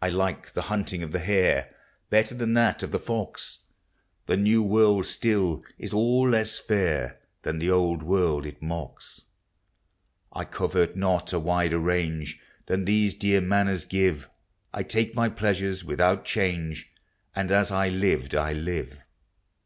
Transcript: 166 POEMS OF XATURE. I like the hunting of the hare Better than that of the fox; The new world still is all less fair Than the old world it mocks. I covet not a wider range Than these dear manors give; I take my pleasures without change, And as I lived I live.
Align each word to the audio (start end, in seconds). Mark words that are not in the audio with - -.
166 0.00 0.52
POEMS 0.52 0.52
OF 0.52 0.52
XATURE. 0.52 0.52
I 0.52 0.52
like 0.52 0.52
the 0.52 0.68
hunting 0.68 1.02
of 1.02 1.12
the 1.12 1.26
hare 1.26 1.74
Better 2.10 2.34
than 2.34 2.52
that 2.52 2.82
of 2.82 2.90
the 2.90 2.98
fox; 2.98 3.60
The 4.26 4.36
new 4.36 4.62
world 4.62 5.06
still 5.06 5.62
is 5.78 5.94
all 5.94 6.28
less 6.28 6.58
fair 6.58 7.20
Than 7.40 7.58
the 7.58 7.70
old 7.70 8.02
world 8.02 8.44
it 8.44 8.60
mocks. 8.60 9.22
I 10.30 10.44
covet 10.44 10.94
not 10.94 11.32
a 11.32 11.38
wider 11.40 11.78
range 11.78 12.38
Than 12.66 12.84
these 12.84 13.14
dear 13.14 13.40
manors 13.40 13.86
give; 13.86 14.28
I 14.74 14.82
take 14.82 15.14
my 15.14 15.30
pleasures 15.30 15.82
without 15.82 16.26
change, 16.26 16.92
And 17.34 17.50
as 17.50 17.72
I 17.72 17.88
lived 17.88 18.34
I 18.34 18.52
live. 18.52 18.98